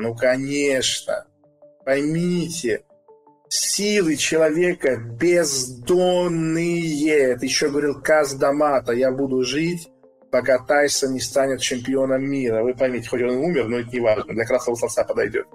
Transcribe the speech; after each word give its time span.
Ну, 0.00 0.14
конечно. 0.14 1.26
Поймите, 1.84 2.82
силы 3.48 4.16
человека 4.16 4.96
бездонные. 4.96 6.12
Это 7.32 7.44
еще 7.44 7.68
говорил 7.68 8.00
Каз 8.00 8.34
Дамата. 8.34 8.92
Я 8.92 9.10
буду 9.10 9.42
жить, 9.42 9.88
пока 10.30 10.58
Тайсон 10.58 11.14
не 11.14 11.20
станет 11.20 11.60
чемпионом 11.60 12.24
мира. 12.24 12.62
Вы 12.62 12.74
поймите, 12.74 13.08
хоть 13.08 13.22
он 13.22 13.30
и 13.30 13.36
умер, 13.36 13.68
но 13.68 13.78
это 13.78 13.90
не 13.90 14.00
важно. 14.00 14.34
Для 14.34 14.44
красного 14.44 14.76
словца 14.76 15.04
подойдет. 15.04 15.46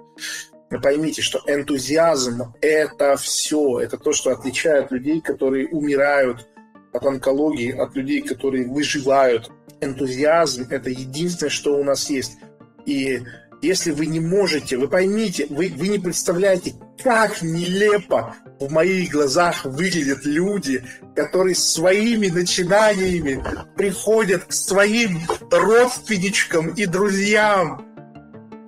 Вы 0.70 0.80
поймите, 0.80 1.22
что 1.22 1.40
энтузиазм– 1.46 2.54
это 2.60 3.16
все. 3.16 3.78
Это 3.80 3.96
то, 3.96 4.12
что 4.12 4.30
отличает 4.32 4.90
людей, 4.90 5.20
которые 5.20 5.68
умирают 5.68 6.48
от 6.92 7.06
онкологии, 7.06 7.70
от 7.70 7.94
людей, 7.94 8.22
которые 8.22 8.66
выживают. 8.66 9.50
Энтузиазм– 9.80 10.66
это 10.70 10.90
единственное, 10.90 11.50
что 11.50 11.76
у 11.76 11.84
нас 11.84 12.10
есть. 12.10 12.38
И 12.86 13.20
если 13.64 13.90
вы 13.90 14.06
не 14.06 14.20
можете, 14.20 14.76
вы 14.76 14.88
поймите, 14.88 15.46
вы, 15.48 15.72
вы 15.76 15.88
не 15.88 15.98
представляете, 15.98 16.74
как 17.02 17.42
нелепо 17.42 18.34
в 18.60 18.70
моих 18.70 19.10
глазах 19.10 19.64
выглядят 19.64 20.24
люди, 20.24 20.84
которые 21.14 21.54
своими 21.54 22.28
начинаниями 22.28 23.44
приходят 23.76 24.44
к 24.44 24.52
своим 24.52 25.20
родственничкам 25.50 26.68
и 26.68 26.86
друзьям. 26.86 27.86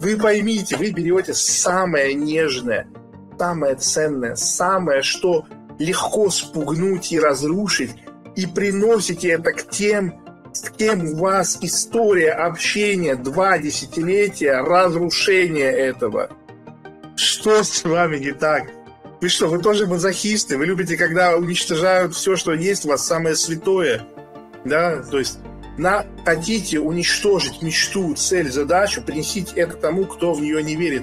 Вы 0.00 0.16
поймите, 0.16 0.76
вы 0.76 0.90
берете 0.90 1.34
самое 1.34 2.14
нежное, 2.14 2.86
самое 3.38 3.76
ценное, 3.76 4.34
самое, 4.34 5.02
что 5.02 5.46
легко 5.78 6.30
спугнуть 6.30 7.12
и 7.12 7.20
разрушить, 7.20 7.90
и 8.34 8.46
приносите 8.46 9.28
это 9.30 9.52
к 9.52 9.70
тем, 9.70 10.25
с 10.56 10.70
кем 10.70 11.04
у 11.04 11.16
вас 11.16 11.58
история 11.60 12.32
общения 12.32 13.14
два 13.14 13.58
десятилетия 13.58 14.62
разрушения 14.62 15.70
этого. 15.70 16.30
Что 17.14 17.62
с 17.62 17.84
вами 17.84 18.16
не 18.16 18.32
так? 18.32 18.64
Вы 19.20 19.28
что, 19.28 19.48
вы 19.48 19.58
тоже 19.58 19.86
мазохисты? 19.86 20.56
Вы 20.56 20.66
любите, 20.66 20.96
когда 20.96 21.36
уничтожают 21.36 22.14
все, 22.14 22.36
что 22.36 22.54
есть 22.54 22.86
у 22.86 22.88
вас, 22.88 23.06
самое 23.06 23.36
святое? 23.36 24.02
Да, 24.64 25.02
то 25.02 25.18
есть 25.18 25.38
на, 25.76 26.06
хотите 26.24 26.80
уничтожить 26.80 27.60
мечту, 27.60 28.14
цель, 28.14 28.50
задачу, 28.50 29.02
принесите 29.02 29.60
это 29.60 29.76
тому, 29.76 30.06
кто 30.06 30.32
в 30.32 30.40
нее 30.40 30.62
не 30.62 30.74
верит. 30.74 31.02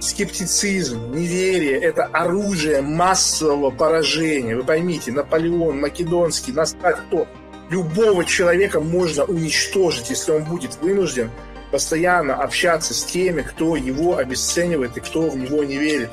Скептицизм, 0.00 1.12
неверие– 1.12 1.78
это 1.80 2.06
оружие 2.06 2.82
массового 2.82 3.70
поражения. 3.70 4.56
Вы 4.56 4.64
поймите, 4.64 5.12
Наполеон, 5.12 5.80
Македонский, 5.80 6.52
настать 6.52 6.96
кто– 7.06 7.28
любого 7.70 8.24
человека 8.24 8.80
можно 8.80 9.24
уничтожить, 9.24 10.10
если 10.10 10.32
он 10.32 10.44
будет 10.44 10.76
вынужден 10.80 11.30
постоянно 11.70 12.36
общаться 12.36 12.94
с 12.94 13.04
теми, 13.04 13.42
кто 13.42 13.74
его 13.74 14.16
обесценивает 14.16 14.96
и 14.96 15.00
кто 15.00 15.28
в 15.28 15.36
него 15.36 15.64
не 15.64 15.76
верит. 15.76 16.10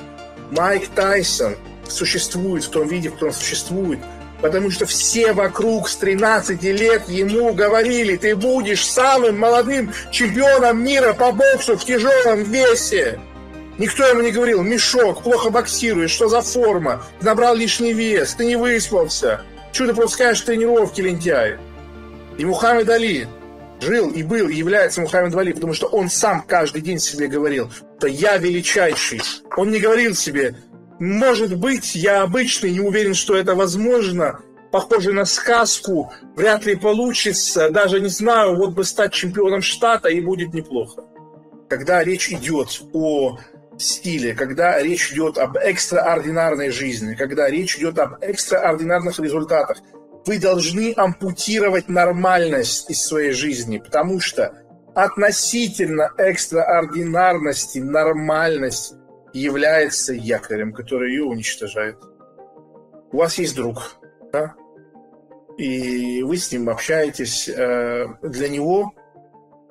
Майк 0.50 0.88
Тайсон 0.96 1.56
существует 1.88 2.64
в 2.64 2.70
том 2.70 2.88
виде, 2.88 3.10
в 3.10 3.14
котором 3.14 3.34
существует, 3.34 4.00
потому 4.42 4.72
что 4.72 4.86
все 4.86 5.34
вокруг 5.34 5.88
с 5.88 5.96
13 5.98 6.62
лет 6.64 7.08
ему 7.08 7.54
говорили, 7.54 8.18
ты 8.18 8.36
будешь 8.36 8.86
самым 8.86 9.38
молодым 9.38 9.94
чемпионом 10.12 10.84
мира 10.84 11.14
по 11.14 11.32
боксу 11.32 11.78
в 11.78 11.86
тяжелом 11.86 12.44
весе. 12.44 13.20
Никто 13.78 14.06
ему 14.06 14.22
не 14.22 14.32
говорил, 14.32 14.64
мешок, 14.64 15.24
плохо 15.24 15.50
боксируешь, 15.50 16.12
что 16.12 16.28
за 16.28 16.42
форма, 16.42 17.04
набрал 17.22 17.56
лишний 17.56 17.94
вес, 17.94 18.34
ты 18.34 18.46
не 18.46 18.56
выспался. 18.56 19.42
Чего 19.72 19.88
ты 19.88 19.94
пропускаешь 19.94 20.42
тренировки, 20.42 21.02
лентяй? 21.02 21.58
И 22.38 22.46
Мухаммед 22.46 22.90
Али 22.90 23.28
жил 23.80 24.10
и 24.10 24.24
был, 24.24 24.50
и 24.50 24.56
является 24.56 25.02
Мухаммед 25.02 25.36
Али, 25.36 25.54
потому 25.54 25.74
что 25.74 25.88
он 25.88 26.10
сам 26.10 26.44
каждый 26.48 26.82
день 26.82 27.00
себе 27.00 27.28
говорил, 27.28 27.72
что 27.98 28.08
я 28.08 28.38
величайший. 28.38 29.22
Он 29.56 29.72
не 29.72 29.80
говорил 29.80 30.16
себе, 30.16 30.56
может 31.00 31.58
быть, 31.58 31.96
я 31.96 32.22
обычный, 32.22 32.72
не 32.72 32.80
уверен, 32.80 33.14
что 33.14 33.36
это 33.36 33.56
возможно, 33.56 34.40
похоже 34.72 35.14
на 35.14 35.26
сказку, 35.26 36.14
вряд 36.36 36.66
ли 36.66 36.76
получится, 36.76 37.70
даже 37.70 38.00
не 38.00 38.10
знаю, 38.10 38.56
вот 38.56 38.74
бы 38.74 38.84
стать 38.84 39.14
чемпионом 39.14 39.62
штата, 39.62 40.10
и 40.10 40.22
будет 40.22 40.54
неплохо. 40.54 41.04
Когда 41.70 42.04
речь 42.04 42.30
идет 42.30 42.82
о 42.94 43.40
стиле, 43.82 44.34
когда 44.34 44.82
речь 44.82 45.12
идет 45.12 45.38
об 45.38 45.58
экстраординарной 45.58 46.70
жизни, 46.70 47.16
когда 47.16 47.50
речь 47.50 47.78
идет 47.78 48.00
об 48.00 48.22
экстраординарных 48.22 49.20
результатах, 49.20 49.78
вы 50.26 50.40
должны 50.40 50.94
ампутировать 50.96 51.90
нормальность 51.90 52.90
из 52.90 53.02
своей 53.02 53.32
жизни, 53.32 53.80
потому 53.80 54.20
что 54.20 54.54
относительно 54.94 56.12
экстраординарности 56.18 57.80
нормальность 57.80 58.94
является 59.34 60.14
якорем, 60.14 60.74
который 60.74 61.12
ее 61.12 61.24
уничтожает. 61.24 61.98
У 63.12 63.18
вас 63.18 63.38
есть 63.38 63.56
друг, 63.56 63.98
да? 64.32 64.56
и 65.58 66.24
вы 66.24 66.38
с 66.38 66.52
ним 66.52 66.70
общаетесь. 66.70 67.50
Э, 67.50 68.08
для 68.22 68.50
него 68.50 68.94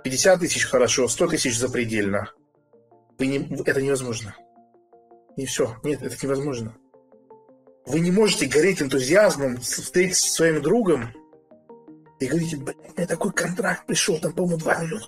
50 0.05 0.41
тысяч 0.41 0.65
хорошо, 0.65 1.09
100 1.09 1.29
тысяч 1.29 1.59
запредельно. 1.59 2.33
Вы 3.21 3.27
не, 3.27 3.37
это 3.67 3.83
невозможно. 3.83 4.35
И 5.37 5.45
все. 5.45 5.77
Нет, 5.83 6.03
это 6.03 6.17
невозможно. 6.23 6.75
Вы 7.85 8.01
не 8.01 8.11
можете 8.11 8.47
гореть 8.47 8.81
энтузиазмом, 8.81 9.59
встретиться 9.59 10.27
со 10.27 10.35
своим 10.37 10.63
другом 10.63 11.11
и 12.19 12.27
говорите, 12.27 12.57
блин, 12.57 12.79
у 12.79 12.97
меня 12.97 13.07
такой 13.07 13.31
контракт 13.33 13.87
пришел, 13.87 14.19
там, 14.19 14.33
по-моему, 14.33 14.57
2 14.57 14.85
миллиона. 14.85 15.05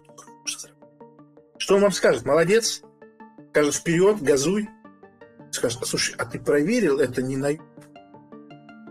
Что 1.56 1.76
он 1.76 1.80
вам 1.82 1.92
скажет? 1.92 2.26
Молодец? 2.26 2.82
Скажет, 3.48 3.74
вперед, 3.76 4.20
газуй. 4.20 4.68
Скажет, 5.50 5.86
слушай, 5.86 6.14
а 6.18 6.26
ты 6.26 6.38
проверил 6.38 6.98
это 6.98 7.22
не 7.22 7.38
на... 7.38 7.52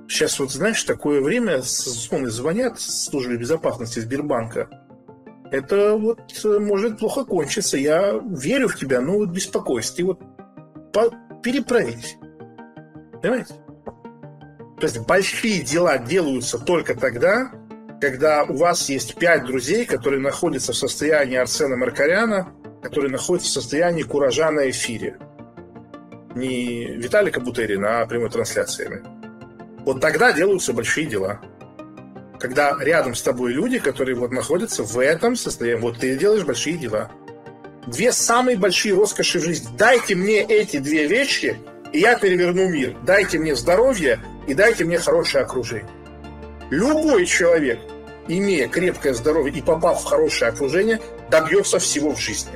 Сейчас 0.08 0.40
вот, 0.40 0.52
знаешь, 0.52 0.84
такое 0.84 1.22
время, 1.22 1.62
звоны 1.62 2.32
звонят 2.32 2.80
с 2.80 3.06
службы 3.06 3.38
безопасности 3.38 4.00
Сбербанка, 4.00 4.68
это 5.52 5.98
вот 5.98 6.20
э, 6.46 6.60
может 6.60 6.98
плохо 6.98 7.26
кончиться. 7.26 7.78
Я 7.78 8.20
верю 8.26 8.70
в 8.70 8.78
тебя, 8.78 9.02
но 9.02 9.18
вот 9.18 9.30
беспокойся. 9.30 9.96
Ты 9.98 10.06
вот 10.06 10.20
по- 10.94 11.14
перепроверь. 11.44 12.18
Понимаете? 13.22 13.54
То 14.80 14.88
есть 14.88 15.00
большие 15.00 15.62
дела 15.62 15.98
делаются 15.98 16.58
только 16.58 16.96
тогда, 16.96 17.52
когда 18.00 18.44
у 18.44 18.56
вас 18.56 18.90
есть 18.90 19.16
пять 19.16 19.46
друзей, 19.46 19.86
которые 19.86 20.22
находятся 20.22 20.72
в 20.72 20.78
состоянии 20.78 21.36
Арсена 21.36 21.76
Маркаряна, 21.76 22.54
которые 22.82 23.12
находятся 23.12 23.50
в 23.50 23.54
состоянии 23.54 24.04
куража 24.04 24.50
на 24.52 24.70
эфире. 24.70 25.20
Не 26.34 26.96
Виталика 26.96 27.42
Бутерина, 27.42 28.02
а 28.02 28.06
прямой 28.08 28.30
трансляциями. 28.30 29.04
Вот 29.84 30.00
тогда 30.00 30.32
делаются 30.32 30.72
большие 30.72 31.08
дела 31.08 31.42
когда 32.42 32.76
рядом 32.80 33.14
с 33.14 33.22
тобой 33.22 33.54
люди, 33.54 33.78
которые 33.78 34.16
вот 34.16 34.32
находятся 34.32 34.84
в 34.84 34.98
этом 34.98 35.36
состоянии, 35.36 35.80
вот 35.80 36.00
ты 36.00 36.18
делаешь 36.18 36.44
большие 36.44 36.76
дела. 36.76 37.12
Две 37.86 38.12
самые 38.12 38.58
большие 38.58 38.96
роскоши 38.96 39.40
в 39.40 39.44
жизни. 39.44 39.70
Дайте 39.78 40.16
мне 40.16 40.42
эти 40.42 40.78
две 40.78 41.06
вещи, 41.06 41.58
и 41.94 42.00
я 42.00 42.18
переверну 42.18 42.68
мир. 42.68 42.98
Дайте 43.04 43.38
мне 43.38 43.56
здоровье 43.56 44.20
и 44.48 44.56
дайте 44.56 44.86
мне 44.86 44.98
хорошее 44.98 45.44
окружение. 45.44 45.90
Любой 46.72 47.28
человек, 47.28 47.80
имея 48.28 48.68
крепкое 48.68 49.14
здоровье 49.14 49.54
и 49.54 49.62
попав 49.62 50.02
в 50.02 50.06
хорошее 50.06 50.50
окружение, 50.50 51.00
добьется 51.30 51.78
всего 51.78 52.16
в 52.16 52.20
жизни. 52.20 52.54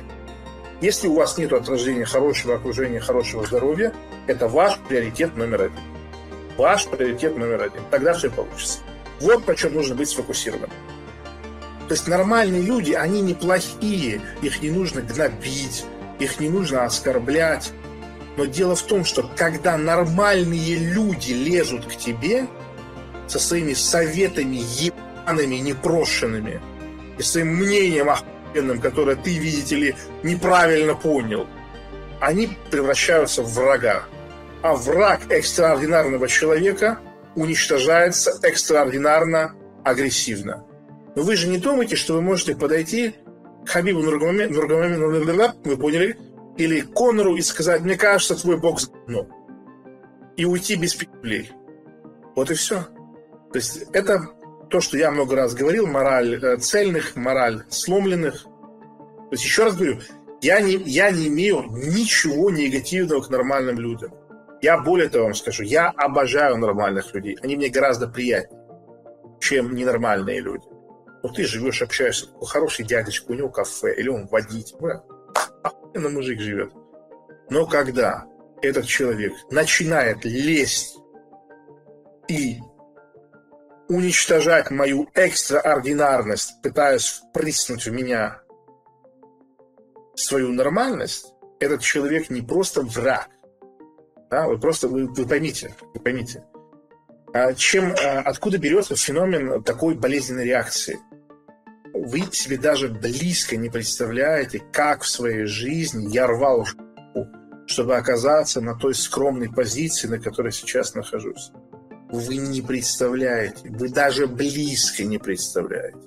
Если 0.80 1.06
у 1.06 1.14
вас 1.14 1.38
нет 1.38 1.52
от 1.52 1.68
рождения 1.68 2.04
хорошего 2.04 2.56
окружения, 2.56 2.98
хорошего 2.98 3.46
здоровья, 3.46 3.92
это 4.26 4.48
ваш 4.48 4.78
приоритет 4.88 5.36
номер 5.36 5.62
один. 5.62 5.80
Ваш 6.56 6.86
приоритет 6.86 7.36
номер 7.36 7.62
один. 7.62 7.82
Тогда 7.90 8.14
все 8.14 8.30
получится. 8.30 8.80
Вот 9.20 9.44
по 9.44 9.54
чем 9.54 9.74
нужно 9.74 9.94
быть 9.94 10.08
сфокусированным. 10.08 10.70
То 11.88 11.94
есть 11.94 12.08
нормальные 12.08 12.62
люди, 12.62 12.92
они 12.92 13.20
неплохие, 13.20 14.20
их 14.42 14.60
не 14.60 14.70
нужно 14.70 15.02
гнобить, 15.02 15.84
их 16.18 16.40
не 16.40 16.48
нужно 16.48 16.84
оскорблять. 16.84 17.72
Но 18.36 18.44
дело 18.44 18.74
в 18.74 18.82
том, 18.82 19.04
что 19.04 19.30
когда 19.36 19.76
нормальные 19.78 20.76
люди 20.76 21.32
лезут 21.32 21.86
к 21.86 21.96
тебе 21.96 22.46
со 23.28 23.38
своими 23.38 23.72
советами 23.72 24.60
ебаными, 24.78 25.56
непрошенными, 25.56 26.60
и 27.18 27.22
своим 27.22 27.54
мнением 27.56 28.10
охуенным, 28.10 28.80
которое 28.80 29.16
ты, 29.16 29.38
видите 29.38 29.76
ли, 29.76 29.94
неправильно 30.22 30.94
понял, 30.94 31.46
они 32.20 32.56
превращаются 32.70 33.42
в 33.42 33.52
врага. 33.54 34.04
А 34.62 34.74
враг 34.74 35.20
экстраординарного 35.30 36.28
человека 36.28 36.98
уничтожается 37.36 38.38
экстраординарно 38.42 39.54
агрессивно. 39.84 40.64
Но 41.14 41.22
вы 41.22 41.36
же 41.36 41.48
не 41.48 41.58
думаете, 41.58 41.94
что 41.96 42.14
вы 42.14 42.22
можете 42.22 42.56
подойти 42.56 43.14
к 43.64 43.68
Хабибу 43.68 44.00
Нургамаме, 44.00 44.48
вы 45.64 45.76
поняли, 45.76 46.18
или 46.56 46.80
Конору 46.80 47.36
и 47.36 47.42
сказать, 47.42 47.82
мне 47.82 47.96
кажется, 47.96 48.34
твой 48.34 48.58
бокс 48.58 48.88
говно. 48.88 49.28
И 50.36 50.44
уйти 50.44 50.76
без 50.76 50.94
петлей. 50.94 51.52
Вот 52.34 52.50
и 52.50 52.54
все. 52.54 52.86
То 53.52 53.58
есть 53.58 53.84
это 53.92 54.28
то, 54.68 54.80
что 54.80 54.98
я 54.98 55.10
много 55.10 55.36
раз 55.36 55.54
говорил, 55.54 55.86
мораль 55.86 56.42
э, 56.42 56.56
цельных, 56.58 57.16
мораль 57.16 57.62
сломленных. 57.68 58.42
То 58.42 59.32
есть 59.32 59.44
еще 59.44 59.64
раз 59.64 59.76
говорю, 59.76 60.00
Я 60.42 60.60
не, 60.60 60.74
я 60.84 61.10
не 61.10 61.28
имею 61.28 61.64
ничего 61.70 62.50
негативного 62.50 63.22
к 63.22 63.30
нормальным 63.30 63.78
людям. 63.78 64.12
Я 64.66 64.78
более 64.78 65.08
того 65.08 65.26
вам 65.26 65.34
скажу, 65.34 65.62
я 65.62 65.90
обожаю 65.90 66.56
нормальных 66.56 67.14
людей. 67.14 67.38
Они 67.40 67.54
мне 67.54 67.68
гораздо 67.68 68.08
приятнее, 68.08 68.60
чем 69.38 69.72
ненормальные 69.76 70.40
люди. 70.40 70.64
Ну, 71.22 71.28
ты 71.28 71.44
живешь, 71.44 71.82
общаешься, 71.82 72.26
такой 72.26 72.48
хороший 72.48 72.84
дядечка, 72.84 73.30
у 73.30 73.34
него 73.34 73.48
кафе, 73.48 73.94
или 73.94 74.08
он 74.08 74.26
водитель. 74.26 74.76
Охуенно 75.62 76.08
мужик 76.08 76.40
живет. 76.40 76.72
Но 77.48 77.64
когда 77.66 78.26
этот 78.60 78.86
человек 78.86 79.34
начинает 79.52 80.24
лезть 80.24 80.98
и 82.26 82.58
уничтожать 83.88 84.72
мою 84.72 85.08
экстраординарность, 85.14 86.60
пытаясь 86.60 87.22
впрыснуть 87.28 87.86
в 87.86 87.92
меня 87.92 88.42
свою 90.16 90.52
нормальность, 90.52 91.32
этот 91.60 91.82
человек 91.82 92.30
не 92.30 92.42
просто 92.42 92.82
враг. 92.82 93.28
Да, 94.36 94.46
вы 94.46 94.58
просто, 94.58 94.86
вы, 94.86 95.06
вы 95.06 95.24
поймите, 95.24 95.74
вы 95.94 95.98
поймите. 95.98 96.44
А 97.32 97.54
чем, 97.54 97.94
а, 97.98 98.18
откуда 98.18 98.58
берется 98.58 98.94
феномен 98.94 99.62
такой 99.62 99.94
болезненной 99.94 100.44
реакции? 100.44 100.98
Вы 101.94 102.20
себе 102.32 102.58
даже 102.58 102.88
близко 102.88 103.56
не 103.56 103.70
представляете, 103.70 104.62
как 104.74 105.04
в 105.04 105.08
своей 105.08 105.46
жизни 105.46 106.12
я 106.12 106.26
рвал 106.26 106.66
чтобы 107.66 107.96
оказаться 107.96 108.60
на 108.60 108.74
той 108.74 108.94
скромной 108.94 109.50
позиции, 109.50 110.06
на 110.06 110.18
которой 110.18 110.52
сейчас 110.52 110.94
нахожусь. 110.94 111.50
Вы 112.10 112.36
не 112.36 112.60
представляете, 112.60 113.70
вы 113.70 113.88
даже 113.88 114.26
близко 114.26 115.02
не 115.02 115.16
представляете. 115.16 115.98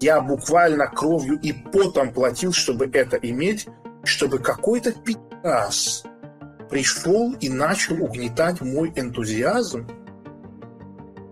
Я 0.00 0.22
буквально 0.22 0.86
кровью 0.86 1.38
и 1.38 1.52
потом 1.52 2.14
платил, 2.14 2.54
чтобы 2.54 2.90
это 2.94 3.18
иметь, 3.18 3.68
чтобы 4.04 4.38
какой-то 4.38 4.92
пи***ас 4.92 6.04
пришел 6.72 7.34
и 7.38 7.50
начал 7.50 8.02
угнетать 8.02 8.62
мой 8.62 8.94
энтузиазм. 8.96 9.86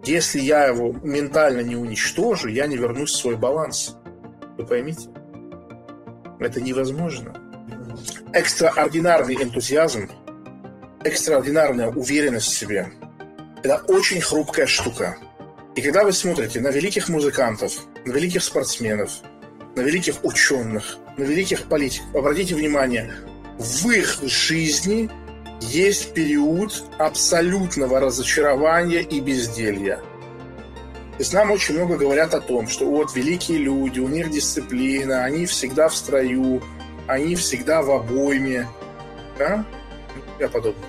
Если 0.05 0.39
я 0.39 0.67
его 0.67 0.93
ментально 1.03 1.63
не 1.63 1.77
уничтожу, 1.77 2.49
я 2.49 2.67
не 2.67 2.77
вернусь 2.77 3.13
в 3.13 3.17
свой 3.17 3.37
баланс. 3.37 3.97
Вы 4.59 4.67
поймите? 4.67 5.09
Это 6.39 6.61
невозможно. 6.61 7.33
Экстраординарный 8.35 9.43
энтузиазм, 9.43 10.11
экстраординарная 11.05 11.89
уверенность 11.89 12.49
в 12.49 12.59
себе– 12.59 12.93
это 13.63 13.83
очень 13.89 14.21
хрупкая 14.21 14.67
штука. 14.67 15.17
И 15.75 15.81
когда 15.81 16.05
вы 16.05 16.13
смотрите 16.13 16.61
на 16.61 16.69
великих 16.69 17.09
музыкантов, 17.09 17.73
на 18.05 18.13
великих 18.13 18.45
спортсменов, 18.45 19.11
на 19.75 19.81
великих 19.81 20.23
ученых, 20.23 20.99
на 21.17 21.23
великих 21.23 21.65
политиков, 21.65 22.15
обратите 22.15 22.55
внимание, 22.55 23.11
в 23.59 23.89
их 23.89 24.21
жизни 24.23 25.11
есть 25.61 26.15
период 26.15 26.85
абсолютного 26.99 28.01
разочарования 28.01 29.03
и 29.03 29.21
безделья. 29.21 29.97
То 29.97 31.23
есть 31.23 31.35
нам 31.35 31.51
очень 31.51 31.75
много 31.75 31.97
говорят 31.97 32.33
о 32.33 32.41
том, 32.41 32.67
что 32.67 32.87
вот 32.87 33.15
великие 33.15 33.59
люди, 33.59 34.01
у 34.01 34.09
них 34.09 34.31
дисциплина, 34.31 35.25
они 35.25 35.45
всегда 35.45 35.89
в 35.89 35.95
строю, 35.95 36.63
они 37.07 37.35
всегда 37.35 37.83
в 37.83 37.91
обойме, 37.91 38.67
да? 39.39 39.65
Я 40.39 40.49
подобное. 40.49 40.89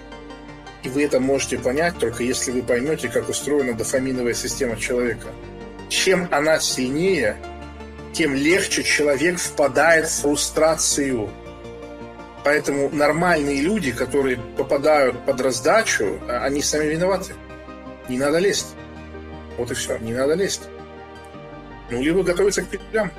И 0.83 0.89
вы 0.89 1.03
это 1.03 1.19
можете 1.19 1.57
понять 1.59 1.97
только 1.99 2.23
если 2.23 2.51
вы 2.51 2.63
поймете, 2.63 3.09
как 3.09 3.29
устроена 3.29 3.73
дофаминовая 3.73 4.33
система 4.33 4.77
человека. 4.77 5.27
Чем 5.89 6.27
она 6.31 6.59
сильнее, 6.59 7.37
тем 8.13 8.33
легче 8.33 8.83
человек 8.83 9.37
впадает 9.37 10.07
в 10.07 10.21
фрустрацию. 10.21 11.29
Поэтому 12.43 12.89
нормальные 12.89 13.61
люди, 13.61 13.91
которые 13.91 14.37
попадают 14.57 15.25
под 15.25 15.41
раздачу, 15.41 16.19
а, 16.27 16.43
они 16.45 16.61
сами 16.61 16.89
виноваты. 16.89 17.33
Не 18.09 18.17
надо 18.17 18.39
лезть. 18.39 18.75
Вот 19.57 19.69
и 19.69 19.73
все. 19.75 19.97
Не 19.97 20.13
надо 20.13 20.33
лезть. 20.33 20.63
Ну, 21.91 22.01
либо 22.01 22.23
готовиться 22.23 22.63
к 22.63 22.67
петлям. 22.67 23.11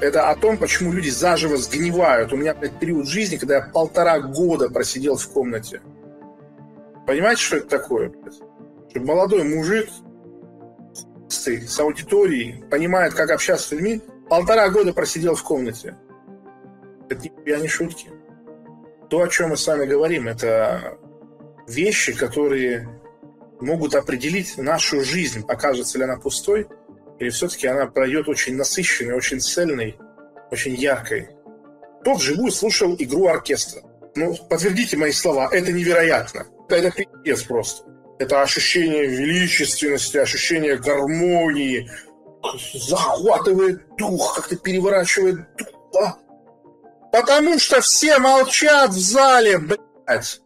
Это 0.00 0.28
о 0.28 0.36
том, 0.36 0.58
почему 0.58 0.92
люди 0.92 1.08
заживо 1.08 1.56
сгнивают. 1.56 2.32
У 2.32 2.36
меня 2.36 2.54
блядь, 2.54 2.78
период 2.78 3.08
жизни, 3.08 3.36
когда 3.36 3.56
я 3.56 3.62
полтора 3.62 4.20
года 4.20 4.68
просидел 4.68 5.16
в 5.16 5.26
комнате. 5.28 5.80
Понимаете, 7.06 7.40
что 7.40 7.56
это 7.56 7.68
такое? 7.68 8.12
Чтобы 8.90 9.06
молодой 9.06 9.44
мужик 9.44 9.88
с 11.28 11.80
аудиторией 11.80 12.62
понимает, 12.64 13.14
как 13.14 13.30
общаться 13.30 13.68
с 13.68 13.72
людьми, 13.72 14.02
полтора 14.28 14.68
года 14.68 14.92
просидел 14.92 15.34
в 15.34 15.42
комнате. 15.42 15.96
Это 17.08 17.28
я 17.44 17.58
не 17.58 17.68
шутки. 17.68 18.10
То, 19.08 19.22
о 19.22 19.28
чем 19.28 19.50
мы 19.50 19.56
с 19.56 19.66
вами 19.66 19.86
говорим, 19.86 20.28
это 20.28 20.98
вещи, 21.68 22.12
которые 22.12 22.88
могут 23.60 23.94
определить 23.94 24.58
нашу 24.58 25.02
жизнь, 25.02 25.44
окажется 25.48 25.98
ли 25.98 26.04
она 26.04 26.16
пустой, 26.16 26.66
или 27.18 27.30
все-таки 27.30 27.66
она 27.66 27.86
пройдет 27.86 28.28
очень 28.28 28.56
насыщенной, 28.56 29.14
очень 29.14 29.40
цельной, 29.40 29.98
очень 30.50 30.74
яркой. 30.74 31.30
Тот 32.04 32.18
вживую 32.18 32.52
слушал 32.52 32.94
игру 32.98 33.26
оркестра. 33.28 33.82
Ну, 34.14 34.34
подтвердите 34.48 34.96
мои 34.96 35.12
слова, 35.12 35.48
это 35.52 35.72
невероятно. 35.72 36.46
Это 36.68 36.90
пиздец 36.90 37.42
просто. 37.42 37.86
Это 38.18 38.42
ощущение 38.42 39.06
величественности, 39.06 40.16
ощущение 40.16 40.76
гармонии, 40.76 41.90
захватывает 42.74 43.82
дух, 43.96 44.36
как-то 44.36 44.56
переворачивает 44.56 45.36
дух. 45.56 45.68
Потому 47.16 47.58
что 47.58 47.80
все 47.80 48.18
молчат 48.18 48.90
в 48.90 48.98
зале, 48.98 49.58
блядь. 49.58 50.42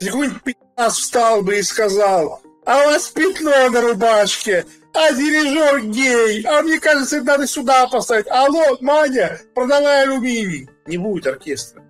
Какой-нибудь 0.00 0.42
пи***ц 0.44 0.90
встал 0.90 1.42
бы 1.42 1.58
и 1.58 1.62
сказал, 1.62 2.40
а 2.64 2.82
у 2.82 2.86
вас 2.86 3.08
пятно 3.08 3.68
на 3.68 3.80
рубашке, 3.80 4.64
а 4.94 5.12
дирижер 5.12 5.80
гей, 5.86 6.44
а 6.44 6.62
мне 6.62 6.78
кажется, 6.78 7.20
надо 7.22 7.48
сюда 7.48 7.88
поставить. 7.88 8.28
Алло, 8.28 8.78
Маня, 8.80 9.40
продавай 9.56 10.04
алюминий. 10.04 10.68
Не 10.86 10.98
будет 10.98 11.26
оркестра. 11.26 11.82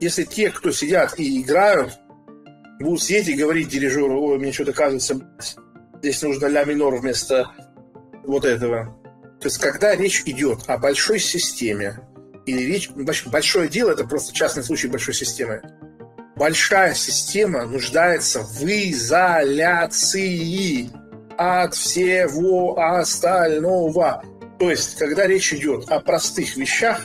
Если 0.00 0.24
те, 0.24 0.50
кто 0.50 0.70
сидят 0.70 1.18
и 1.18 1.40
играют, 1.40 1.94
будут 2.78 3.02
сидеть 3.02 3.28
и 3.28 3.34
говорить 3.34 3.70
дирижеру, 3.70 4.20
ой, 4.20 4.38
мне 4.38 4.52
что-то 4.52 4.74
кажется, 4.74 5.18
здесь 6.00 6.20
нужно 6.20 6.44
ля 6.46 6.64
минор 6.64 6.96
вместо 6.96 7.50
вот 8.22 8.44
этого. 8.44 8.94
То 9.40 9.46
есть, 9.48 9.56
когда 9.58 9.96
речь 9.96 10.24
идет 10.26 10.64
о 10.66 10.76
большой 10.76 11.18
системе, 11.20 11.98
или 12.46 12.62
речь, 12.62 12.90
большое 13.26 13.68
дело, 13.68 13.90
это 13.90 14.04
просто 14.04 14.32
частный 14.32 14.62
случай 14.62 14.88
большой 14.88 15.14
системы, 15.14 15.60
большая 16.36 16.94
система 16.94 17.66
нуждается 17.66 18.40
в 18.40 18.62
изоляции 18.64 20.08
от 21.36 21.74
всего 21.74 22.78
остального. 22.80 24.22
То 24.58 24.70
есть, 24.70 24.96
когда 24.96 25.26
речь 25.26 25.52
идет 25.52 25.90
о 25.90 26.00
простых 26.00 26.56
вещах, 26.56 27.00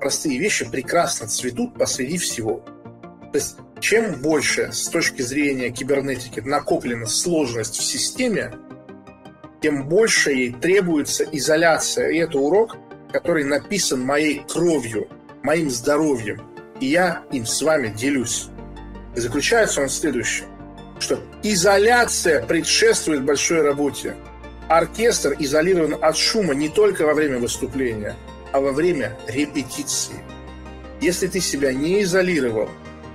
простые 0.00 0.38
вещи 0.38 0.64
прекрасно 0.70 1.26
цветут 1.26 1.74
посреди 1.74 2.16
всего. 2.16 2.64
То 3.32 3.38
есть, 3.38 3.56
чем 3.80 4.22
больше 4.22 4.72
с 4.72 4.88
точки 4.88 5.20
зрения 5.22 5.70
кибернетики 5.70 6.40
накоплена 6.40 7.06
сложность 7.06 7.76
в 7.76 7.82
системе, 7.82 8.54
тем 9.60 9.88
больше 9.88 10.32
ей 10.32 10.52
требуется 10.52 11.24
изоляция. 11.24 12.10
И 12.10 12.18
это 12.18 12.38
урок, 12.38 12.76
который 13.12 13.44
написан 13.44 14.00
моей 14.00 14.44
кровью, 14.48 15.08
моим 15.42 15.70
здоровьем. 15.70 16.42
И 16.80 16.86
я 16.86 17.22
им 17.32 17.46
с 17.46 17.62
вами 17.62 17.88
делюсь. 17.88 18.48
И 19.14 19.20
заключается 19.20 19.80
он 19.80 19.88
в 19.88 19.92
следующем, 19.92 20.46
что 20.98 21.18
изоляция 21.42 22.42
предшествует 22.44 23.24
большой 23.24 23.62
работе. 23.62 24.14
Оркестр 24.68 25.36
изолирован 25.38 25.96
от 26.02 26.16
шума 26.16 26.54
не 26.54 26.68
только 26.68 27.06
во 27.06 27.14
время 27.14 27.38
выступления, 27.38 28.16
а 28.52 28.60
во 28.60 28.72
время 28.72 29.16
репетиции. 29.28 30.16
Если 31.00 31.28
ты 31.28 31.40
себя 31.40 31.72
не 31.72 32.02
изолировал, 32.02 32.68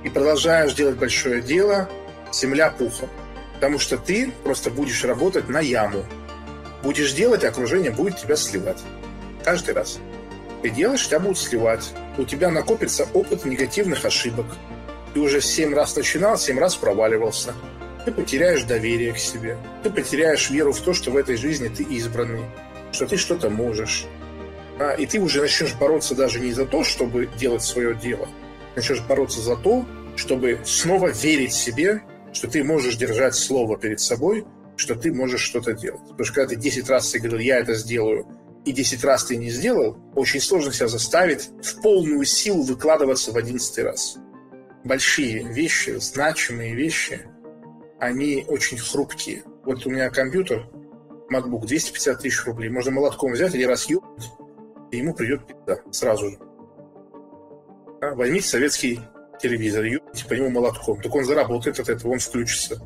и 0.04 0.10
продолжаешь 0.10 0.74
делать 0.74 0.98
большое 0.98 1.42
дело, 1.42 1.90
земля 2.34 2.72
пухом. 2.72 3.10
Потому 3.56 3.78
что 3.78 3.98
ты 3.98 4.32
просто 4.44 4.72
будешь 4.72 5.04
работать 5.04 5.48
на 5.50 5.60
яму. 5.60 6.04
Будешь 6.84 7.14
делать, 7.14 7.44
окружение 7.44 7.92
будет 7.92 8.18
тебя 8.18 8.36
сливать. 8.36 8.82
Каждый 9.44 9.74
раз. 9.74 10.00
Ты 10.62 10.70
делаешь, 10.70 11.08
тебя 11.08 11.20
будут 11.20 11.40
сливать. 11.40 11.92
У 12.18 12.24
тебя 12.24 12.50
накопится 12.50 13.08
опыт 13.14 13.46
негативных 13.46 14.06
ошибок. 14.06 14.46
Ты 15.14 15.20
уже 15.20 15.42
семь 15.42 15.74
раз 15.74 15.96
начинал, 15.96 16.38
семь 16.38 16.60
раз 16.60 16.76
проваливался. 16.76 17.54
Ты 18.06 18.12
потеряешь 18.12 18.64
доверие 18.64 19.14
к 19.14 19.18
себе. 19.18 19.58
Ты 19.84 19.90
потеряешь 19.90 20.50
веру 20.50 20.74
в 20.74 20.80
то, 20.80 20.94
что 20.94 21.12
в 21.12 21.18
этой 21.18 21.36
жизни 21.38 21.68
ты 21.68 21.84
избранный. 21.84 22.46
Что 22.92 23.08
ты 23.08 23.18
что-то 23.18 23.50
можешь. 23.50 24.06
А, 24.82 24.94
и 24.94 25.06
ты 25.06 25.20
уже 25.20 25.42
начнешь 25.42 25.76
бороться 25.76 26.16
даже 26.16 26.40
не 26.40 26.52
за 26.54 26.66
то, 26.66 26.84
чтобы 26.84 27.30
делать 27.38 27.62
свое 27.62 27.94
дело, 27.94 28.28
начнешь 28.76 29.02
бороться 29.02 29.40
за 29.40 29.56
то, 29.56 29.86
чтобы 30.16 30.60
снова 30.66 31.10
верить 31.10 31.54
себе, 31.54 32.02
что 32.34 32.48
ты 32.48 32.64
можешь 32.64 32.96
держать 32.96 33.36
слово 33.36 33.78
перед 33.78 34.00
собой, 34.00 34.44
что 34.78 34.96
ты 34.96 35.14
можешь 35.14 35.42
что-то 35.42 35.74
делать. 35.74 36.02
Потому 36.02 36.24
что 36.26 36.34
когда 36.34 36.56
ты 36.56 36.56
10 36.56 36.90
раз 36.90 37.08
себе 37.08 37.30
говорил, 37.30 37.46
я 37.46 37.60
это 37.60 37.76
сделаю, 37.76 38.26
и 38.66 38.72
10 38.72 39.04
раз 39.04 39.26
ты 39.26 39.38
не 39.38 39.50
сделал, 39.50 39.98
очень 40.16 40.40
сложно 40.40 40.72
себя 40.72 40.88
заставить 40.88 41.50
в 41.64 41.82
полную 41.82 42.26
силу 42.26 42.64
выкладываться 42.64 43.32
в 43.32 43.38
11 43.38 43.80
раз. 43.80 44.18
Большие 44.84 45.44
вещи, 45.52 45.98
значимые 46.00 46.76
вещи, 46.76 47.28
они 48.00 48.46
очень 48.48 48.78
хрупкие. 48.78 49.44
Вот 49.64 49.86
у 49.86 49.90
меня 49.90 50.10
компьютер, 50.10 50.68
MacBook, 51.32 51.66
250 51.66 52.20
тысяч 52.20 52.46
рублей. 52.46 52.70
Можно 52.70 52.92
молотком 52.92 53.32
взять 53.32 53.56
и 53.56 53.66
раз 53.66 53.90
ёбнуть, 53.90 54.30
и 54.92 54.98
ему 54.98 55.14
придет 55.14 55.46
пизда 55.48 55.80
сразу 55.92 56.30
же. 56.30 56.38
А, 58.02 58.16
возьмите 58.16 58.48
советский 58.48 59.00
телевизор, 59.40 59.84
ёбните 59.86 60.26
по 60.28 60.34
нему 60.34 60.50
молотком. 60.50 61.02
Так 61.02 61.14
он 61.16 61.26
заработает 61.26 61.80
от 61.80 61.90
этого, 61.90 62.12
он 62.12 62.20
включится. 62.20 62.82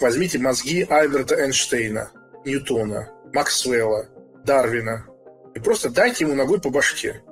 Возьмите 0.00 0.38
мозги 0.38 0.86
Альберта 0.88 1.36
Эйнштейна, 1.36 2.10
Ньютона, 2.44 3.08
Максвелла, 3.32 4.08
Дарвина. 4.44 5.06
И 5.54 5.60
просто 5.60 5.90
дайте 5.90 6.24
ему 6.24 6.34
ногой 6.34 6.60
по 6.60 6.70
башке. 6.70 7.22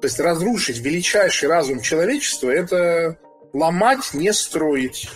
То 0.00 0.06
есть 0.06 0.20
разрушить 0.20 0.80
величайший 0.80 1.48
разум 1.48 1.80
человечества– 1.80 2.50
это 2.50 3.18
ломать, 3.52 4.12
не 4.12 4.32
строить. 4.32 5.08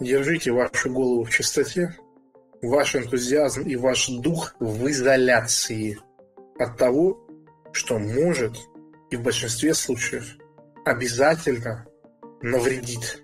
Держите 0.00 0.52
вашу 0.52 0.92
голову 0.92 1.24
в 1.24 1.30
чистоте, 1.30 1.96
ваш 2.60 2.96
энтузиазм 2.96 3.62
и 3.62 3.76
ваш 3.76 4.08
дух 4.08 4.54
в 4.58 4.86
изоляции 4.88 5.98
от 6.58 6.76
того, 6.76 7.26
что 7.72 7.98
может 7.98 8.52
и 9.10 9.16
в 9.16 9.22
большинстве 9.22 9.74
случаев 9.74 10.36
обязательно 10.84 11.86
навредит. 12.42 13.22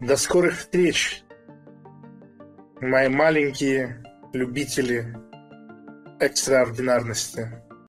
До 0.00 0.16
скорых 0.16 0.58
встреч, 0.58 1.22
мои 2.80 3.08
маленькие 3.08 4.02
любители 4.32 5.14
экстраординарности. 6.22 7.50